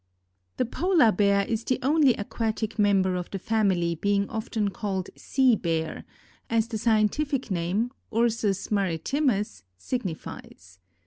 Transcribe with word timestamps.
_)The 0.57 0.65
Polar 0.65 1.11
Bear 1.11 1.45
is 1.45 1.63
the 1.63 1.77
only 1.83 2.15
aquatic 2.15 2.79
member 2.79 3.13
of 3.13 3.29
the 3.29 3.37
family 3.37 3.93
being 3.93 4.27
often 4.31 4.71
called 4.71 5.11
Sea 5.15 5.55
Bear, 5.55 6.05
as 6.49 6.67
the 6.67 6.79
scientific 6.79 7.51
name 7.51 7.91
(Ursus 8.11 8.69
maritimus) 8.71 9.61
signifies. 9.77 10.79